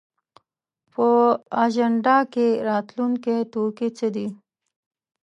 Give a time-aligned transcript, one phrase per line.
[0.93, 1.07] په
[1.63, 4.27] اجنډا کې راتلونکی توکي څه دي؟